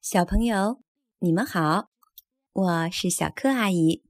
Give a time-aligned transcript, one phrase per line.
[0.00, 0.80] 小朋友，
[1.18, 1.90] 你们好，
[2.54, 4.02] 我是小柯阿姨。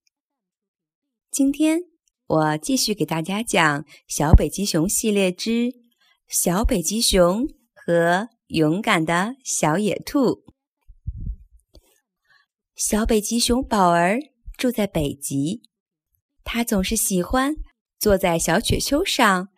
[1.33, 1.81] 今天
[2.29, 5.73] 我继续给大家讲《小北极熊系列之
[6.29, 10.21] 小北极熊和勇敢的小野兔》。
[12.77, 14.21] 小北极熊宝儿
[14.57, 15.63] 住在北极，
[16.45, 17.57] 他总是喜欢
[17.99, 19.49] 坐在小雪丘上，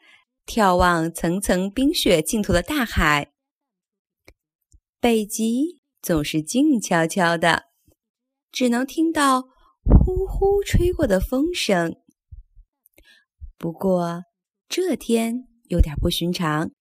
[0.46, 3.35] 眺望层层冰雪尽头的大海。
[4.99, 5.82] 北极。
[6.03, 7.67] 总是静悄悄的，
[8.50, 9.43] 只能听到
[9.85, 11.95] 呼呼吹过的风声。
[13.57, 14.25] 不过
[14.68, 16.73] 这天有点不寻常，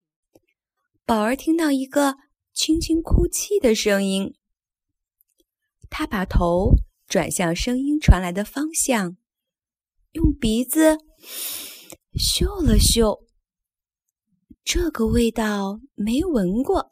[1.06, 2.16] 宝儿听到一个
[2.52, 4.34] 轻轻哭泣的声音。
[5.92, 6.72] 他把头
[7.08, 9.18] 转向声音传来的方向，
[10.14, 10.98] 用鼻子
[12.16, 13.28] 嗅了嗅，
[14.64, 16.90] 这个味道没闻过。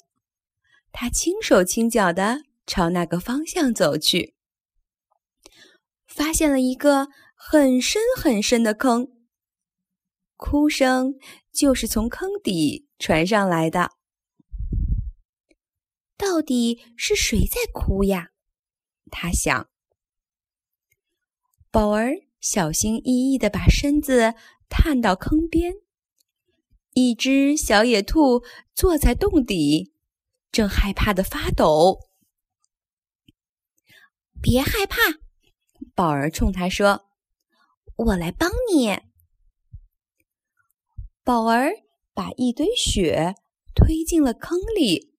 [0.91, 4.35] 他轻手轻脚的朝那个方向走去，
[6.05, 9.08] 发现了一个很深很深的坑，
[10.36, 11.16] 哭声
[11.52, 13.91] 就是从坑底传上来的。
[16.17, 18.31] 到底是谁在哭呀？
[19.09, 19.69] 他想。
[21.71, 24.33] 宝儿小心翼翼的把身子
[24.67, 25.75] 探到坑边，
[26.94, 29.94] 一只小野兔坐在洞底。
[30.52, 32.00] 正害怕的发抖，
[34.42, 34.97] 别害怕，
[35.94, 37.05] 宝儿冲他说
[37.97, 39.00] ：“我来帮你。”
[41.23, 41.72] 宝儿
[42.14, 43.36] 把一堆雪
[43.75, 45.14] 推进了坑里，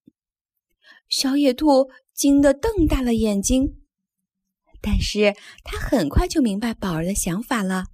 [1.09, 3.81] 小野兔惊得瞪大了眼睛，
[4.81, 7.85] 但是他很快就明白宝儿的想法了。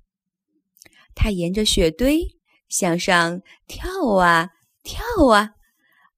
[1.14, 5.54] 他沿着雪堆向上跳啊跳啊，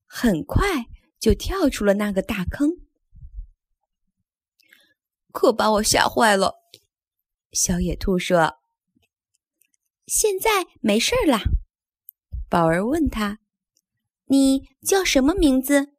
[0.07, 0.87] 很快。
[1.19, 2.71] 就跳出了那个大坑，
[5.33, 6.55] 可把我吓坏了。
[7.53, 8.59] 小野兔说
[10.07, 11.43] ：“现在没事啦。”
[12.49, 13.41] 宝儿问他
[14.27, 15.95] ：“你叫什么名字？”“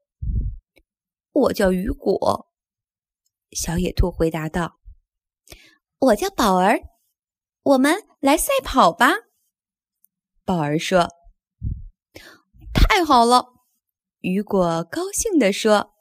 [1.31, 2.47] 我叫雨果。”
[3.51, 4.79] 小野兔回答道。
[5.99, 6.79] “我叫宝儿，
[7.63, 9.11] 我们来赛跑吧。”
[10.45, 11.09] 宝儿说
[12.73, 13.58] ：“太好了。”
[14.21, 15.93] 雨果高兴地说：“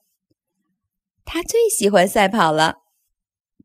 [1.25, 2.79] 他最喜欢赛跑了，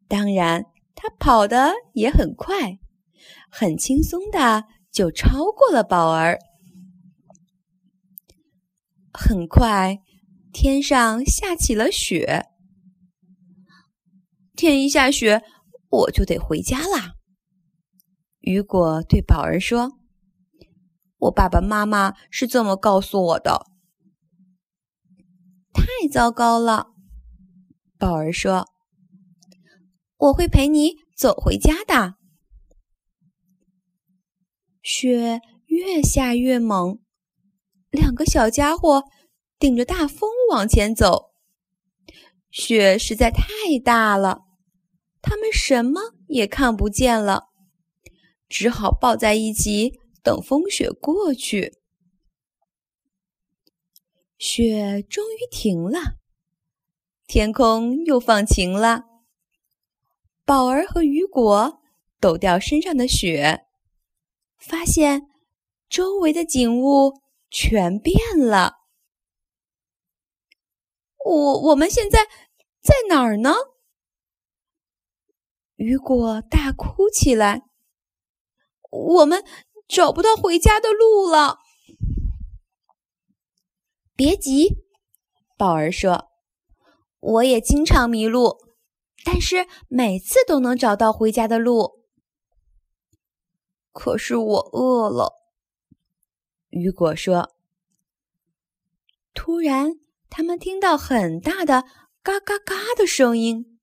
[0.08, 2.78] 当然，他跑得也很快，
[3.50, 6.38] 很轻松的就超过了宝儿。
[9.12, 9.98] 很快，
[10.52, 12.46] 天上下起了雪。
[14.56, 15.42] 天一下雪，
[15.90, 17.16] 我就得回家啦。”
[18.42, 19.94] 雨果对宝儿说
[21.18, 23.66] ：“我爸爸妈妈是这么告诉我的。”
[26.14, 26.90] 糟糕了，
[27.98, 28.68] 宝儿说
[30.16, 32.18] ：“我会陪你走回家的。”
[34.84, 37.00] 雪越下越猛，
[37.90, 39.06] 两个小家伙
[39.58, 41.32] 顶着大风往前走。
[42.52, 43.44] 雪实在太
[43.84, 44.42] 大了，
[45.20, 47.46] 他们什么也看不见了，
[48.48, 51.80] 只好抱在一起等风雪过去。
[54.46, 56.18] 雪终于停了，
[57.26, 59.06] 天空又放晴了。
[60.44, 61.80] 宝儿和雨果
[62.20, 63.66] 抖掉身上的雪，
[64.58, 65.22] 发现
[65.88, 68.80] 周围的景物全变了。
[71.24, 72.26] 我我们现在
[72.82, 73.54] 在哪儿呢？
[75.76, 77.62] 雨果大哭起来。
[78.92, 79.42] 我们
[79.88, 81.60] 找不到回家的路了。
[84.16, 84.78] 别急，
[85.58, 86.30] 宝儿说
[87.20, 88.58] ：“我也经常迷路，
[89.26, 92.04] 但是每次都能找到回家的路。”
[93.92, 95.34] 可是我饿了，
[96.70, 97.56] 雨果说。
[99.34, 99.94] 突然，
[100.30, 101.86] 他们听到很大的
[102.22, 103.80] “嘎嘎嘎”的声音，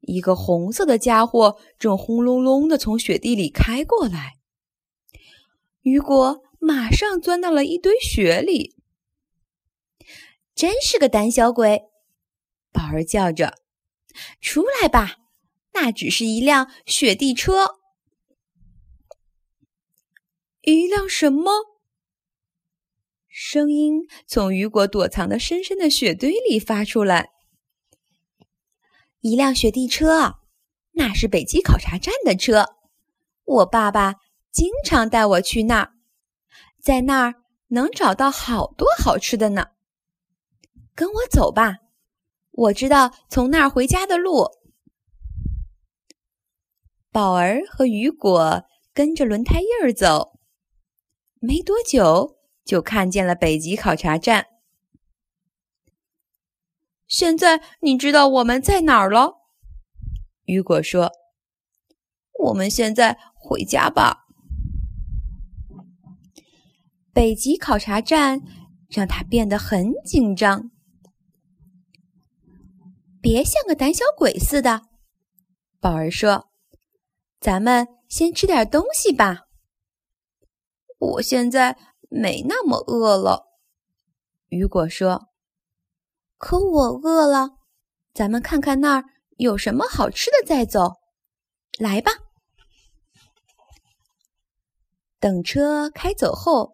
[0.00, 4.38] 一个红色的家伙正轰隆隆的从雪地里开过来。
[5.82, 8.79] 雨果马上钻到了一堆雪里。
[10.54, 11.82] 真是个胆小鬼！
[12.72, 13.54] 宝儿叫着
[14.40, 15.16] ：“出来吧，
[15.72, 17.80] 那只是一辆雪地车。”
[20.62, 21.50] 一辆什么？
[23.28, 27.30] 声音从雨果躲藏的深深的雪堆里发出来。
[29.20, 30.40] 一辆雪地车，
[30.92, 32.66] 那是北极考察站的车。
[33.44, 34.16] 我爸爸
[34.50, 35.92] 经常带我去那儿，
[36.82, 37.34] 在那儿
[37.68, 39.68] 能找到好多好吃的呢。
[41.00, 41.78] 跟我走吧，
[42.50, 44.50] 我知道从那儿回家的路。
[47.10, 50.38] 宝儿和雨果跟着轮胎印儿走，
[51.40, 52.36] 没多久
[52.66, 54.48] 就看见了北极考察站。
[57.08, 59.38] 现在你知道我们在哪儿了？
[60.44, 61.10] 雨果说
[62.44, 64.26] ：“我们现在回家吧。”
[67.14, 68.42] 北极考察站
[68.90, 70.70] 让他变得很紧张。
[73.20, 74.82] 别像个胆小鬼似的，
[75.78, 76.48] 宝儿说
[77.38, 79.46] ：“咱们先吃点东西吧。”
[80.98, 81.76] 我现在
[82.08, 83.46] 没那么饿了，
[84.48, 85.28] 雨果说。
[86.38, 87.50] 可我饿了，
[88.14, 89.04] 咱们看看那儿
[89.36, 90.94] 有什么好吃的再走。
[91.78, 92.12] 来吧。
[95.18, 96.72] 等车开走后，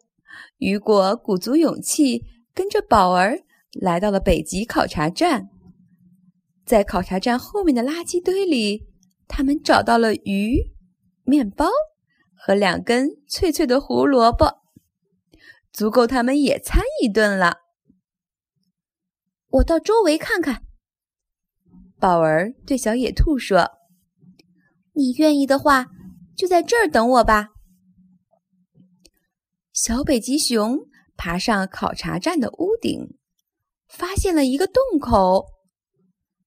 [0.58, 2.22] 雨果鼓足勇气，
[2.54, 3.40] 跟着宝儿
[3.72, 5.48] 来到了北极考察站。
[6.66, 8.88] 在考察站后面的垃圾堆里，
[9.28, 10.74] 他们找到了鱼、
[11.22, 11.68] 面包
[12.34, 14.58] 和两根脆脆的胡萝卜，
[15.72, 17.58] 足够他们野餐一顿了。
[19.48, 20.64] 我到周围看看。
[21.98, 23.70] 宝儿对小野兔说
[24.94, 25.86] ：“你愿意的话，
[26.36, 27.50] 就在这儿等我吧。”
[29.72, 30.80] 小北极熊
[31.16, 33.16] 爬上考察站的屋顶，
[33.88, 35.55] 发现了一个洞口。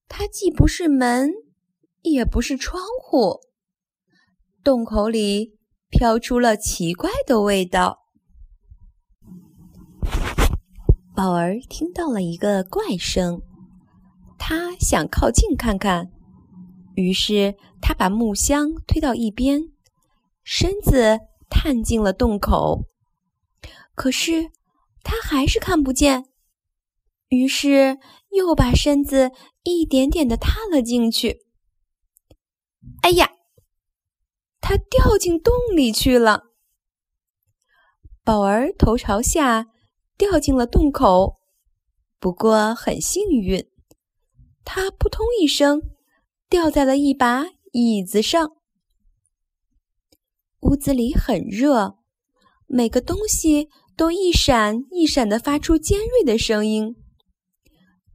[0.10, 1.32] 它既不是门，
[2.02, 3.40] 也不是窗户。
[4.64, 5.58] 洞口里
[5.90, 8.00] 飘出了奇怪的味道。
[11.16, 13.42] 宝儿听到了一个怪声，
[14.38, 16.12] 他想靠近看看，
[16.96, 19.62] 于是他把木箱推到一边，
[20.44, 21.20] 身子
[21.50, 22.86] 探进了洞口。
[23.96, 24.50] 可是
[25.04, 26.26] 他还是看不见，
[27.28, 28.00] 于是
[28.31, 29.31] 又把身子。
[29.64, 31.42] 一点点的踏了进去。
[33.02, 33.30] 哎呀，
[34.62, 36.46] 他掉进洞里去了。
[38.24, 39.68] 宝儿头朝下
[40.18, 41.40] 掉进了洞口，
[42.20, 43.70] 不过很幸运，
[44.64, 45.81] 他扑通一声
[46.50, 48.56] 掉在了一把椅子上。
[50.62, 52.00] 屋子里很热，
[52.66, 56.96] 每个东西都一闪一闪的发出尖锐的声音。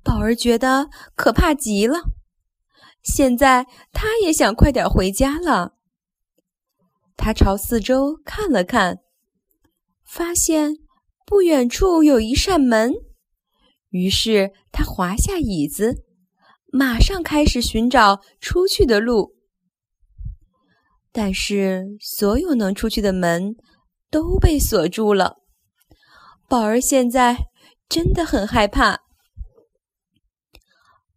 [0.05, 1.99] 宝儿觉得可怕极了，
[3.03, 5.73] 现在他也想快点回家了。
[7.17, 8.99] 他朝四周看了看，
[10.05, 10.75] 发现
[11.25, 12.93] 不远处有一扇门，
[13.89, 16.05] 于是他滑下椅子，
[16.71, 19.33] 马上开始寻找出去的路。
[21.13, 23.55] 但是所有能出去的门
[24.11, 25.37] 都被锁住了。
[26.49, 27.37] 宝儿现在
[27.89, 29.04] 真的很害怕。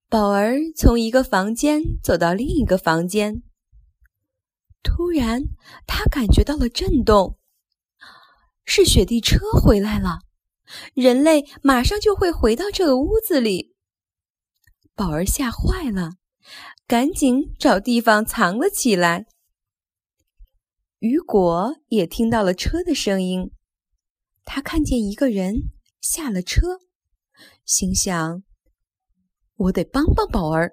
[0.09, 3.43] 宝儿从一个房间走到另一个房间，
[4.81, 5.43] 突然
[5.85, 7.37] 他感觉到了震动，
[8.63, 10.19] 是雪地车回来了。
[10.93, 13.75] 人类马上就会回到这个屋子里。
[14.95, 16.11] 宝儿吓坏了，
[16.87, 19.25] 赶紧找地方藏了起来。
[20.99, 23.51] 雨果也听到了车的声音，
[24.45, 25.53] 他看见一个人
[25.99, 26.79] 下了车，
[27.65, 28.46] 心想。
[29.57, 30.71] 我得帮帮宝儿。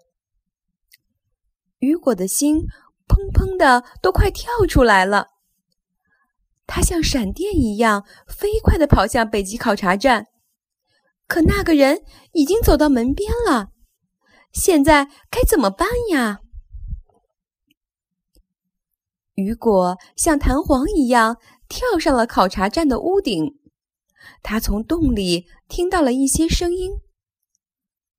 [1.78, 2.66] 雨果的心
[3.08, 5.26] 砰砰的都快跳出来了，
[6.66, 10.26] 他像闪电一样飞快的跑向北极考察站，
[11.26, 13.70] 可那个人已经走到门边了。
[14.52, 16.40] 现在该怎么办呀？
[19.34, 21.38] 雨果像弹簧一样
[21.68, 23.58] 跳上了考察站的屋顶，
[24.42, 26.92] 他从洞里听到了一些声音。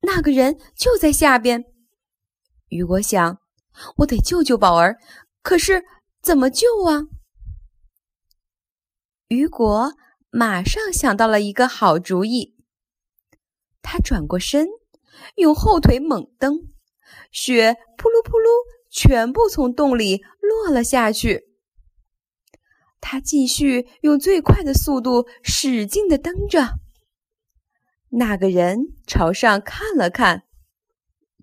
[0.06, 1.66] 那个人就在下边。
[2.70, 3.40] 雨果想，
[3.98, 4.98] 我得救救宝儿，
[5.42, 5.84] 可是
[6.22, 7.04] 怎么救啊？
[9.28, 9.94] 雨果
[10.30, 12.56] 马上想到了一个好主意。
[13.82, 14.68] 他转过身，
[15.36, 16.56] 用后腿猛蹬，
[17.32, 18.48] 雪扑噜扑噜，
[18.90, 21.50] 全部从洞里落了下去。
[23.02, 26.80] 他继续用最快的速度使劲的蹬着。
[28.18, 30.44] 那个人朝上看了看，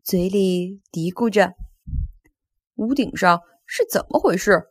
[0.03, 1.53] 嘴里嘀咕着
[2.77, 4.71] ：“屋顶上是怎么回事？”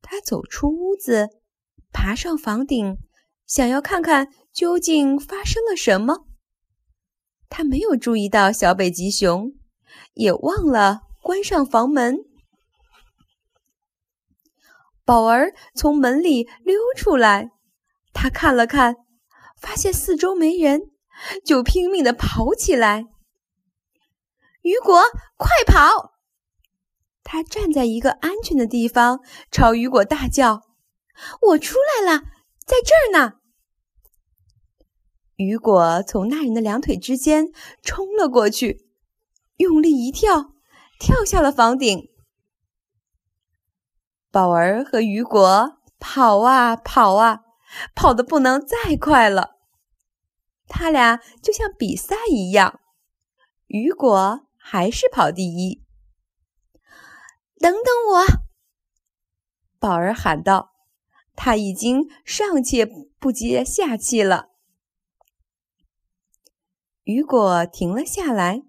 [0.00, 1.30] 他走出屋子，
[1.90, 2.98] 爬上房顶，
[3.46, 6.28] 想要看看究竟发生了什么。
[7.48, 9.54] 他没有注意到小北极熊，
[10.14, 12.18] 也忘了关上房门。
[15.04, 17.50] 宝儿从门里溜出来，
[18.12, 19.05] 他看了看。
[19.56, 20.90] 发现四周没人，
[21.44, 23.06] 就拼命地跑起来。
[24.62, 25.00] 雨果，
[25.36, 26.14] 快跑！
[27.22, 29.20] 他站在一个安全的地方，
[29.50, 30.62] 朝雨果大叫
[31.42, 32.22] ：“我出来了，
[32.64, 33.34] 在这儿呢！”
[35.36, 38.88] 雨果从那人的两腿之间冲了过去，
[39.56, 40.52] 用力一跳，
[40.98, 42.08] 跳下了房顶。
[44.30, 47.40] 宝儿和雨果跑啊跑啊，
[47.94, 49.56] 跑得不能再快了。
[50.68, 52.80] 他俩就像比赛一样，
[53.66, 55.84] 雨果还是跑第一。
[57.58, 58.24] 等等我！
[59.78, 60.72] 宝儿喊道
[61.36, 62.84] ：“他已经上气
[63.18, 64.50] 不接下气了。”
[67.04, 68.62] 雨果停了下来。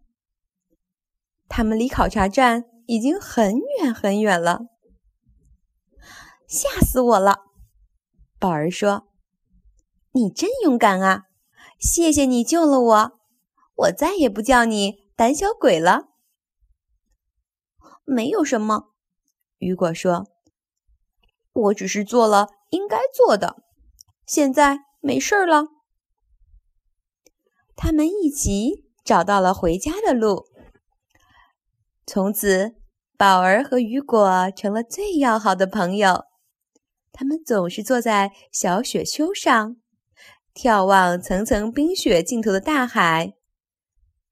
[1.50, 4.68] 他们离考察站已经很远很远了。
[6.48, 7.47] 吓死我了！
[8.40, 9.08] 宝儿说
[10.14, 11.24] ：“你真勇敢啊！
[11.80, 13.20] 谢谢你救了我，
[13.76, 16.10] 我再也不叫你胆小鬼了。”
[18.06, 18.94] 没有什么，
[19.58, 20.28] 雨果说
[21.52, 23.64] ：“我只是做了应该做的，
[24.26, 25.66] 现在没事了。”
[27.76, 30.46] 他们一起找到了回家的路。
[32.06, 32.76] 从此，
[33.18, 36.27] 宝儿和雨果成了最要好的朋友。
[37.12, 39.78] 他们总是坐在小雪丘上，
[40.54, 43.34] 眺望层层冰雪尽头的大海。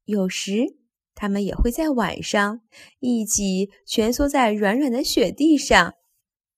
[0.05, 0.77] 有时，
[1.15, 2.61] 他们也会在晚上
[2.99, 5.95] 一起蜷缩在软软的雪地上，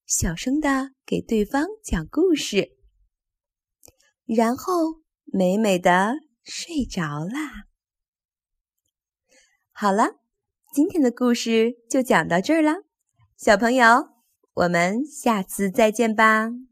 [0.06, 2.76] 小声的给对方讲故事，
[4.26, 7.66] 然后美美的睡着啦。
[9.72, 10.18] 好了，
[10.74, 12.82] 今天的故事就讲到这儿了，
[13.36, 14.08] 小朋友，
[14.58, 16.67] 我们下次再见吧。